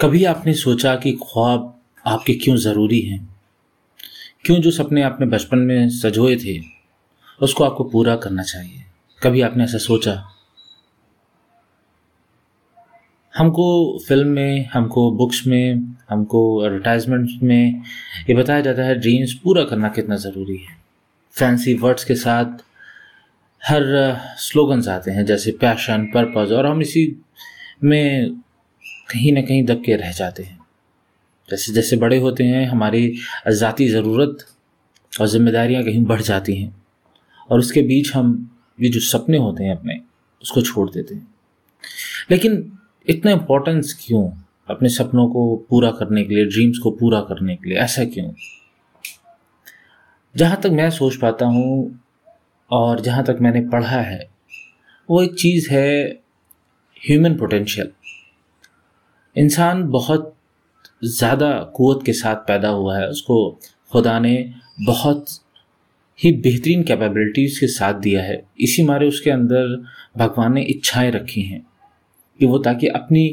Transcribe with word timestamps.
कभी 0.00 0.24
आपने 0.24 0.54
सोचा 0.54 0.96
कि 0.96 1.12
ख्वाब 1.12 1.80
आपके 2.06 2.34
क्यों 2.34 2.56
ज़रूरी 2.56 3.00
हैं? 3.00 3.38
क्यों 4.44 4.56
जो 4.58 4.70
सपने 4.70 5.02
आपने 5.02 5.26
बचपन 5.26 5.58
में 5.58 5.88
सजोए 5.88 6.36
थे, 6.36 6.60
उसको 7.42 7.64
आपको 7.64 7.84
पूरा 7.84 8.16
करना 8.16 8.42
चाहिए? 8.42 8.84
कभी 9.22 9.40
आपने 9.40 9.64
ऐसा 9.64 9.78
सोचा? 9.78 10.28
हमको 13.36 13.98
फ़िल्म 14.08 14.28
में, 14.28 14.68
हमको 14.72 15.10
बुक्स 15.10 15.46
में, 15.46 15.96
हमको 16.10 16.66
एडवर्टाइजमेंट 16.66 17.30
में 17.42 17.82
ये 18.30 18.34
बताया 18.34 18.60
जाता 18.60 18.82
है 18.82 18.94
ड्रीम्स 18.94 19.32
पूरा 19.32 19.64
करना 19.64 19.88
कितना 19.88 20.16
ज़रूरी 20.16 20.56
है। 20.56 20.76
फैंसी 21.32 21.74
वर्ड्स 21.74 22.04
के 22.04 22.14
साथ 22.14 22.64
हर 23.68 24.16
स्लोगन्स 24.38 24.88
आते 24.88 25.10
हैं, 25.10 25.24
जैसे 25.26 25.50
पैशन 25.50 26.04
पर्पज़ 26.04 26.52
और 26.52 26.66
हम 26.66 26.82
इसी 26.82 27.24
में 27.84 28.40
कहीं 29.08 29.32
ना 29.32 29.40
कहीं 29.40 29.64
दब 29.64 29.82
के 29.86 29.96
रह 29.96 30.12
जाते 30.12 30.42
हैं। 30.42 30.58
जैसे 31.48 31.72
जैसे 31.72 31.96
बड़े 31.96 32.18
होते 32.18 32.44
हैं, 32.44 32.66
हमारी 32.66 33.18
ज़ाती 33.48 33.88
ज़रूरत 33.88 34.38
और 35.12 35.28
जिम्मेदारियाँ 35.28 35.82
कहीं 35.84 36.04
बढ़ 36.04 36.20
जाती 36.22 36.54
हैं 36.54 36.74
और 37.50 37.58
उसके 37.58 37.82
बीच 37.82 38.14
हम 38.14 38.50
ये 38.80 38.88
जो 38.88 39.00
सपने 39.00 39.38
होते 39.38 39.64
हैं 39.64 39.76
अपने, 39.76 40.00
उसको 40.42 40.62
छोड़ 40.62 40.88
देते 40.90 41.14
हैं। 41.14 41.26
लेकिन 42.30 42.78
इतना 43.08 43.32
इम्पोर्टेंस 43.32 43.96
क्यों 44.00 44.30
अपने 44.68 44.88
सपनों 44.88 45.28
को 45.28 45.66
पूरा 45.70 45.90
करने 45.90 46.24
के 46.24 46.34
लिए 46.34 46.44
ड्रीम्स 46.44 46.78
को 46.78 46.90
पूरा 46.90 47.20
करने 47.20 47.56
के 47.56 47.68
लिए? 47.68 47.78
ऐसा 47.78 48.04
क्यों? 48.04 48.32
जहाँ 50.34 50.60
तक 50.60 50.70
मैं 50.70 50.90
सोच 50.90 51.16
पाता 51.16 51.46
हूँ 51.46 52.00
और 52.70 53.00
जहाँ 53.00 53.24
तक 53.24 53.38
मैंने 53.40 53.60
पढ़ा 53.68 54.00
है, 54.00 54.28
वो 55.08 55.22
एक 55.22 55.34
चीज़ 55.34 55.70
है 55.70 56.04
ह्यूमन 57.02 57.34
पोटेंशियल 57.34 57.90
इंसान 59.36 59.82
बहुत 59.90 60.32
ज़्यादा 61.04 61.52
कुत 61.76 62.04
के 62.06 62.12
साथ 62.12 62.36
पैदा 62.46 62.68
हुआ 62.68 62.98
है। 62.98 63.08
उसको 63.08 63.36
खुदा 63.92 64.18
ने 64.18 64.34
बहुत 64.86 65.26
ही 66.18 66.32
बेहतरीन 66.34 66.82
कैपेबिलिटीज़ 66.82 67.58
के 67.60 67.66
साथ 67.68 67.94
दिया 67.94 68.22
है। 68.22 68.42
इसी 68.60 68.82
मारे 68.82 69.08
उसके 69.08 69.30
अंदर 69.30 69.76
भगवान 70.16 70.54
ने 70.54 70.62
इच्छाएँ 70.64 71.10
रखी 71.10 71.40
हैं 71.42 71.60
कि 72.40 72.46
वो 72.46 72.58
ताकि 72.58 72.86
अपनी 72.88 73.28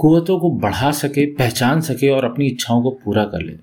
कुतों 0.00 0.38
को 0.40 0.50
बढ़ा 0.50 0.90
सके, 0.92 1.26
पहचान 1.26 1.80
सके 1.80 2.10
और 2.10 2.24
अपनी 2.24 2.46
इच्छाओं 2.46 2.82
को 2.82 2.90
पूरा 3.04 3.24
कर 3.24 3.42
ले। 3.42 3.56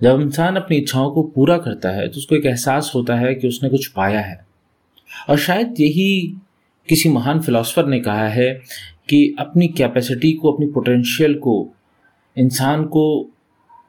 जब 0.00 0.20
इंसान 0.20 0.56
अपनी 0.56 0.76
इच्छाओं 0.76 1.10
को 1.10 1.22
पूरा 1.34 1.56
करता 1.58 1.90
है 1.90 2.08
तो 2.08 2.18
उसको 2.18 2.36
एक 2.36 2.46
एहसास 2.46 2.90
होता 2.94 3.14
है 3.14 3.34
कि 3.34 3.48
उसने 3.48 3.70
कुछ 3.70 3.86
पाया 3.86 4.20
है। 4.20 4.44
और 5.30 5.38
शायद 5.38 5.80
यही 5.80 6.36
किसी 6.88 7.08
महान 7.08 7.40
फिलोसफर 7.40 7.86
ने 7.86 8.00
कहा 8.00 8.28
है 8.28 8.52
कि 9.10 9.36
अपनी 9.38 9.68
कैपेसिटी 9.68 10.32
को, 10.32 10.52
अपनी 10.52 10.66
पोटेंशियल 10.66 11.34
को, 11.34 11.74
इंसान 12.38 12.84
को 12.84 13.30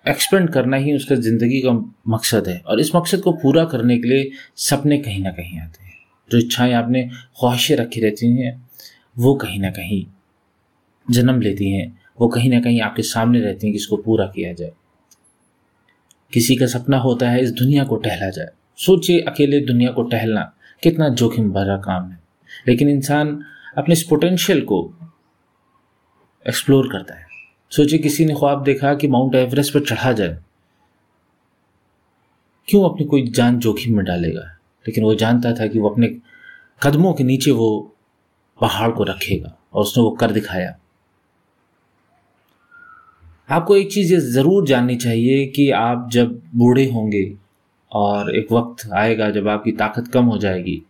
एक्सपेंड 0.07 0.49
करना 0.49 0.77
ही 0.77 0.93
उसका 0.93 1.15
ज़िंदगी 1.15 1.59
का 1.61 1.93
मकसद 2.07 2.47
है। 2.47 2.61
और 2.67 2.79
इस 2.79 2.95
मकसद 2.95 3.19
को 3.19 3.31
पूरा 3.31 3.65
करने 3.65 3.97
के 3.97 4.07
लिए 4.07 4.31
सपने 4.55 4.97
कहीं 4.97 5.23
ना 5.23 5.31
कहीं 5.31 5.59
आते 5.59 5.83
हैं। 5.83 5.93
जो 6.31 6.37
इच्छाएँ 6.37 6.73
आपने 6.73 7.03
ख्वाहिशें 7.39 7.75
रखी 7.75 8.01
रहती 8.01 8.37
हैं, 8.37 8.69
वो 9.17 9.35
कहीं 9.35 9.59
ना 9.59 9.69
कहीं 9.69 10.05
जन्म 11.11 11.41
लेती 11.41 11.71
हैं। 11.71 11.99
वो 12.21 12.27
कहीं 12.27 12.49
ना 12.49 12.59
कहीं 12.61 12.81
आपके 12.81 13.01
सामने 13.01 13.39
रहती 13.39 13.67
हैं 13.67 13.73
कि 13.73 13.77
इसको 13.77 13.97
पूरा 13.97 14.25
किया 14.25 14.53
जाए। 14.53 14.71
किसी 16.33 16.55
का 16.55 16.65
सपना 16.65 16.97
होता 16.97 17.29
है 17.29 17.41
इस 17.41 17.51
दुनिया 17.51 17.83
को 17.83 17.95
टहला 17.95 18.29
जाए। 18.29 18.47
सोचिए 18.77 19.19
अकेले 19.19 19.59
दुनिया 19.59 19.91
को 19.91 20.03
टहलना 20.03 20.53
कितना 20.83 21.09
जोखिम 21.09 21.51
भरा 21.51 21.77
काम 21.77 22.11
है। 22.11 22.19
लेकिन 22.67 22.89
इंसान 22.89 23.41
अपने 23.77 23.93
इस 23.93 24.03
पोटेंशियल 24.03 24.61
को 24.61 24.93
एक्सप्लोर 26.49 26.87
करता 26.91 27.15
है। 27.15 27.25
सोचिए 27.69 27.99
किसी 27.99 28.25
ने 28.25 28.33
ख्वाब 28.33 28.63
देखा 28.63 28.93
कि 28.93 29.07
माउंट 29.07 29.35
एवरेस्ट 29.35 29.73
पर 29.73 29.79
चढ़ा 29.79 30.11
जाए। 30.11 30.37
क्यों 32.67 32.89
अपनी 32.89 33.05
कोई 33.05 33.27
जान 33.27 33.59
जोखिम 33.59 33.95
में 33.95 34.05
डालेगा? 34.05 34.41
लेकिन 34.85 35.03
वो 35.03 35.15
जानता 35.15 35.53
था 35.53 35.67
कि 35.67 35.79
वो 35.79 35.89
अपने 35.89 36.07
कदमों 36.83 37.13
के 37.13 37.23
नीचे 37.23 37.51
वो 37.51 37.95
पहाड़ 38.61 38.91
को 38.91 39.03
रखेगा 39.03 39.57
और 39.73 39.81
उसने 39.81 40.03
वो 40.03 40.11
कर 40.11 40.31
दिखाया। 40.31 40.75
आपको 43.49 43.75
एक 43.77 43.91
चीज़ 43.91 44.13
ये 44.13 44.19
ज़रूर 44.19 44.67
जाननी 44.67 44.95
चाहिए 44.95 45.45
कि 45.45 45.71
आप 45.71 46.09
जब 46.11 46.41
बूढ़े 46.55 46.91
होंगे 46.91 47.37
और 47.91 48.35
एक 48.35 48.51
वक्त 48.51 48.89
आएगा 48.93 49.29
जब 49.29 49.47
आपकी 49.47 49.71
ताकत 49.71 50.07
कम 50.07 50.25
हो 50.25 50.37
जाएगी 50.37 50.81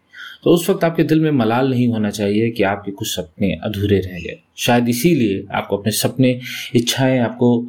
तो 0.44 0.52
उस 0.52 0.70
वक्त 0.70 0.84
आपके 0.84 1.04
दिल 1.04 1.22
में 1.22 1.32
मलाल 1.32 1.70
नहीं 1.70 1.88
होना 1.88 2.10
चाहिए 2.10 2.50
कि 2.52 2.64
आपके 2.64 2.92
कुछ 2.92 3.08
सपने 3.08 3.52
अधूरे 3.64 4.00
रह 4.00 4.20
गए। 4.20 4.40
शायद 4.58 4.90
इसीलिए 4.90 5.46
आपको 5.52 5.78
अपने 5.78 5.92
सपने, 5.92 6.40
इच्छाएँ 6.76 7.20
आपको, 7.20 7.66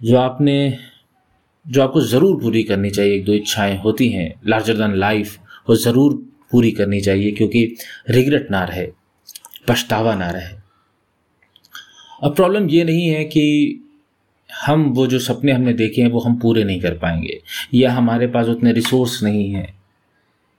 जो 0.00 0.16
आपने, 0.16 0.78
जो 1.66 1.82
आपको 1.82 2.00
ज़रूर 2.00 2.40
पूरी 2.40 2.62
करनी 2.62 2.90
चाहिए, 2.90 3.14
एक 3.14 3.24
दो 3.24 3.32
इच्छाएँ 3.32 3.76
होती 3.78 4.08
हैं 4.08 4.32
लार्जर 4.46 4.74
दैन 4.74 4.94
लाइफ 4.94 5.38
वो 5.70 5.76
ज़रूर 5.76 6.14
पूरी 6.50 6.70
करनी 6.70 7.00
चाहिए 7.00 7.32
क्योंकि 7.32 7.76
रिग्रेट 8.10 8.50
ना 8.50 8.64
रहे, 8.64 8.86
पछतावा 9.68 10.14
ना 10.14 10.30
रहे। 10.30 10.56
अब 12.22 12.34
प्रॉब्लम 12.36 12.68
ये 12.68 12.84
नहीं 12.84 13.08
है 13.08 13.24
कि 13.24 13.84
हम 14.50 14.84
वो 14.84 15.06
जो 15.06 15.18
सपने 15.18 15.52
हमने 15.52 15.72
देखे 15.72 16.02
हैं, 16.02 16.10
वो 16.10 16.20
हम 16.20 16.38
पूरे 16.38 16.64
नहीं 16.64 16.80
कर 16.80 16.98
पाएँगे। 16.98 17.40
या 17.74 17.92
हमारे 17.92 18.26
पास 18.26 18.46
उतने 18.46 18.72
रिसोर्स 18.72 19.22
नहीं 19.22 19.50
हैं। 19.50 19.77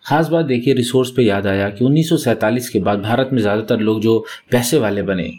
ख़ास 0.05 0.27
बात 0.27 0.45
देखिए 0.45 0.73
रिसोर्स 0.73 1.11
पे 1.11 1.23
याद 1.23 1.47
आया 1.47 1.69
कि 1.69 1.85
उन्नीस 1.85 2.09
सौ 2.09 2.17
सैंतालीस 2.17 2.69
के 2.69 2.79
बाद 2.79 3.01
भारत 3.01 3.29
में 3.33 3.41
ज़्यादातर 3.41 3.79
लोग 3.79 4.01
जो 4.01 4.17
पैसे 4.51 4.77
वाले 4.79 5.01
बने, 5.03 5.29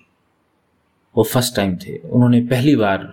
वो 1.15 1.23
फ़र्स्ट 1.25 1.57
टाइम 1.57 1.77
थे। 1.77 1.97
उन्होंने 1.99 2.41
पहली 2.47 2.77
बार 2.77 3.13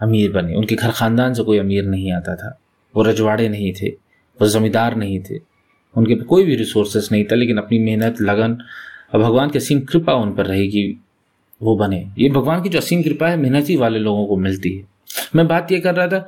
अमीर 0.00 0.32
बने। 0.32 0.54
उनके 0.54 0.74
घर 0.74 0.90
ख़ानदान 0.90 1.34
से 1.34 1.42
कोई 1.42 1.58
अमीर 1.58 1.84
नहीं 1.84 2.12
आता 2.12 2.34
था। 2.34 2.58
वो 2.94 3.02
रजवाड़े 3.02 3.48
नहीं 3.48 3.72
थे, 3.72 3.88
वो 3.88 4.46
ज़मींदार 4.48 4.96
नहीं 4.96 5.20
थे। 5.20 5.38
उनके 5.94 6.14
पे 6.14 6.24
कोई 6.24 6.44
भी 6.44 6.56
रिसोर्सेस 6.56 7.08
नहीं 7.12 7.24
था, 7.24 7.34
लेकिन 7.34 7.58
अपनी 7.58 7.78
मेहनत, 7.78 8.20
लगन 8.20 8.58
और 9.14 9.22
भगवान 9.22 9.50
की 9.50 9.58
असीम 9.58 9.80
कृपा 9.80 10.14
उन 10.14 10.34
पर 10.34 10.46
रहेगी 10.46 10.98
वो 11.60 11.76
बने। 11.76 12.06
ये 12.18 12.28
भगवान 12.30 12.62
की 12.62 12.68
जो 12.68 12.78
असीम 12.78 13.02
कृपा 13.02 13.28
है, 13.28 13.36
मेहनती 13.36 13.76
वाले 13.76 13.98
लोगों 13.98 14.26
को 14.26 14.36
मिलती 14.36 14.76
है। 14.76 14.84
मैं 15.36 15.46
बात 15.48 15.72
ये 15.72 15.80
कर 15.80 15.94
रहा 15.94 16.06
था 16.06 16.26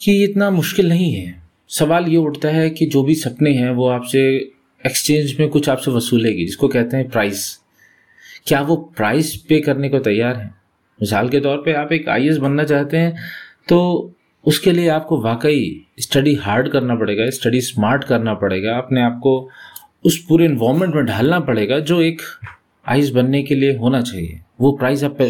कि 0.00 0.22
इतना 0.24 0.50
मुश्किल 0.50 0.88
नहीं 0.88 1.12
है। 1.14 1.41
सवाल 1.72 2.08
ये 2.08 2.16
उठता 2.16 2.48
है 2.48 2.68
कि 2.70 2.86
जो 2.86 3.02
भी 3.02 3.14
सपने 3.14 3.52
हैं, 3.52 3.70
वो 3.70 3.88
आपसे 3.88 4.20
एक्सचेंज 4.84 5.36
में 5.40 5.48
कुछ 5.48 5.68
आपसे 5.68 5.90
वसूलेगी, 5.90 6.44
जिसको 6.44 6.68
कहते 6.68 6.96
हैं 6.96 7.08
प्राइस 7.10 7.58
क्या 8.46 8.60
वो 8.60 8.76
प्राइस 8.96 9.34
पे 9.48 9.60
करने 9.60 9.88
को 9.88 9.98
तैयार 9.98 10.36
हैं? 10.36 10.54
मिसाल 11.00 11.28
के 11.28 11.40
तौर 11.40 11.56
पे 11.56 11.72
आप 11.72 11.92
एक 11.92 12.08
आई 12.08 12.30
बनना 12.38 12.64
चाहते 12.64 12.96
हैं 12.96 13.14
तो 13.68 13.78
उसके 14.44 14.72
लिए 14.72 14.88
आपको 14.88 15.20
वाकई 15.20 15.86
स्टडी 16.00 16.34
हार्ड 16.34 16.68
करना 16.68 16.94
पड़ेगा 16.94 17.28
स्टडी 17.30 17.60
स्मार्ट 17.60 18.04
करना 18.04 18.34
पड़ेगा, 18.34 18.76
अपने 18.76 19.02
आप 19.02 19.20
को 19.22 19.48
उस 20.04 20.24
पूरे 20.28 20.44
इन्वायरमेंट 20.44 20.94
में 20.94 21.04
ढालना 21.04 21.40
पड़ेगा 21.40 21.78
जो 21.80 22.00
एक 22.00 22.22
आइस 22.86 23.10
बनने 23.10 23.42
के 23.42 23.54
लिए 23.54 23.76
होना 23.76 24.00
चाहिए। 24.02 24.40
वो 24.60 24.72
प्राइस 24.72 25.04
आप 25.04 25.22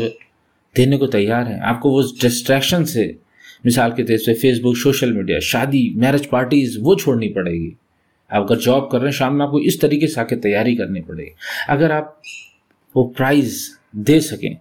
देने 0.77 0.99
को 0.99 1.07
तैयार 1.07 1.47
है। 1.47 1.61
आपको 1.61 1.91
वो 1.91 2.03
डिस्ट्रैक्शन 2.23 2.85
से 2.85 3.05
मिसाल 3.65 3.93
के 3.93 4.03
तौर 4.03 4.19
पे 4.27 4.35
फेसबुक 4.35 4.77
सोशल 4.77 5.13
मीडिया 5.13 5.39
शादी 5.43 5.93
मैरिज 5.97 6.27
पार्टीज़ 6.27 6.79
वो 6.81 6.95
छोड़नी 6.97 7.29
पड़ेगी। 7.29 7.73
आप 8.31 8.43
अगर 8.43 8.61
जॉब 8.61 8.89
कर 8.93 8.99
रहे 8.99 9.07
हैं 9.07 9.17
शाम 9.19 9.35
में 9.35 9.45
आपको 9.45 9.61
इस 9.61 9.81
तरीके 9.81 10.07
से 10.07 10.21
आके 10.21 10.37
तैयारी 10.39 10.75
करनी 10.77 11.01
पड़ेगी। 11.01 11.31
अगर 11.69 11.93
आप 11.93 12.21
वो 12.95 13.05
प्राइज 13.17 13.59
दे 13.97 14.21
सकें 14.21 14.55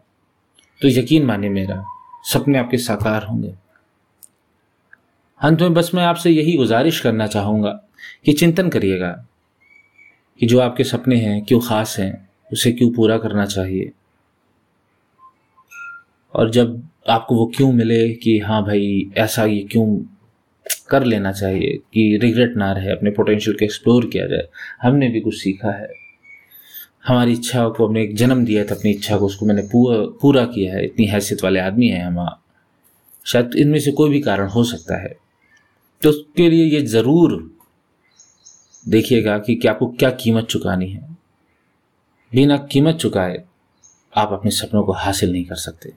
तो 0.81 0.88
यकीन 0.90 1.25
माने 1.25 1.50
मेरा, 1.50 1.84
सपने 2.23 2.57
आपके 2.57 2.78
साकार 2.78 3.23
होंगे। 3.23 3.53
अंत 5.41 5.61
में 5.61 5.73
बस 5.73 5.91
मैं 5.95 6.03
आपसे 6.03 6.29
यही 6.29 6.56
गुजारिश 6.57 7.00
करना 7.00 7.28
चाहूँगा 7.28 7.69
कि 8.25 8.34
चिंतन 8.34 8.69
करिएगा 8.69 9.11
कि 10.40 10.47
जो 10.47 10.59
आपके 10.59 10.84
सपने 10.84 11.16
हैं, 11.16 11.44
क्यों 11.45 11.59
ख़ास 11.59 11.95
हैं, 12.00 12.29
उसे 12.51 12.72
क्यों 12.72 12.90
पूरा 12.91 13.17
करना 13.17 13.45
चाहिए? 13.45 13.91
और 16.33 16.49
जब 16.49 16.81
आपको 17.09 17.35
वो 17.35 17.45
क्यों 17.55 17.72
मिले 17.73 18.07
कि 18.13 18.39
हाँ 18.39 18.63
भाई 18.66 19.11
ऐसा 19.17 19.45
ये 19.45 19.61
क्यों 19.72 19.85
कर 20.89 21.03
लेना 21.03 21.31
चाहिए 21.31 21.78
कि 21.93 22.17
रिग्रेट 22.22 22.55
ना 22.57 22.72
रहे 22.72 22.91
अपने 22.91 23.11
पोटेंशियल 23.11 23.55
को 23.57 23.66
एक्सप्लोर 23.66 24.05
किया 24.05 24.25
जाए 24.28 24.47
हमने 24.81 25.09
भी 25.09 25.19
कुछ 25.19 25.35
सीखा 25.41 25.72
है। 25.72 25.87
हमारी 27.07 27.33
इच्छा 27.33 27.67
को 27.69 27.87
हमने 27.87 28.03
एक 28.03 28.16
जन्म 28.16 28.45
दिया 28.45 28.63
था 28.63 28.75
अपनी 28.75 28.91
इच्छा 28.91 29.17
को 29.17 29.25
उसको 29.25 29.45
मैंने 29.45 29.61
पूरा 29.61 29.97
पूरा 30.22 30.45
किया 30.45 30.73
है। 30.73 30.85
इतनी 30.85 31.05
हैसियत 31.05 31.43
वाले 31.43 31.59
आदमी 31.59 31.87
हैं 31.87 32.03
हम। 32.05 32.37
शायद 33.25 33.55
इनमें 33.55 33.79
से 33.79 33.91
कोई 33.91 34.09
भी 34.09 34.19
कारण 34.19 34.47
हो 34.47 34.63
सकता 34.63 35.01
है। 35.01 35.16
तो 36.01 36.09
उसके 36.09 36.49
लिए 36.49 36.66
ये 36.66 36.81
ज़रूर 36.81 37.57
देखिएगा 38.85 39.37
कि, 39.37 39.55
कि 39.55 39.67
आपको 39.67 39.87
क्या 39.87 40.09
कीमत 40.11 40.45
चुकानी 40.45 40.89
है। 40.89 41.01
बिना 42.31 42.57
कीमत 42.72 42.95
चुकाए 42.95 43.43
आप 44.13 44.33
अपने 44.33 44.51
सपनों 44.51 44.83
को 44.83 44.91
हासिल 44.91 45.31
नहीं 45.31 45.45
कर 45.45 45.55
सकते। 45.55 45.91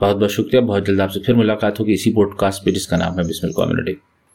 बहुत 0.00 0.16
बहुत 0.16 0.30
शुक्रिया, 0.30 0.62
बहुत 0.62 0.84
जल्द 0.84 1.00
आपसे 1.00 1.20
फिर 1.20 1.34
मुलाकात 1.34 1.80
होगी 1.80 1.92
इसी 1.92 2.12
पॉडकास्ट 2.12 2.64
पे 2.64 2.72
जिसका 2.72 2.96
नाम 2.96 3.18
है 3.18 3.26
बिस्मिल 3.26 3.52
कम्युनिटी। 3.52 3.96